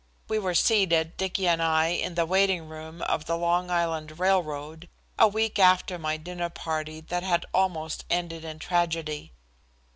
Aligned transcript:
We 0.27 0.39
were 0.39 0.55
seated, 0.55 1.15
Dicky 1.15 1.47
and 1.47 1.61
I, 1.61 1.89
in 1.89 2.15
the 2.15 2.25
waiting 2.25 2.67
room 2.67 3.03
of 3.03 3.25
the 3.25 3.37
Long 3.37 3.69
Island 3.69 4.17
railroad 4.19 4.89
a 5.19 5.27
week 5.27 5.59
after 5.59 5.99
my 5.99 6.17
dinner 6.17 6.49
party 6.49 7.01
that 7.01 7.21
had 7.21 7.45
almost 7.53 8.05
ended 8.09 8.43
in 8.43 8.57
tragedy. 8.57 9.31